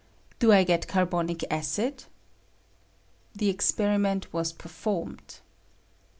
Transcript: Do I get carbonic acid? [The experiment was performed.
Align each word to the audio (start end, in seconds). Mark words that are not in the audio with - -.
Do 0.39 0.51
I 0.51 0.63
get 0.63 0.87
carbonic 0.87 1.43
acid? 1.53 2.05
[The 3.35 3.49
experiment 3.49 4.33
was 4.33 4.51
performed. 4.51 5.41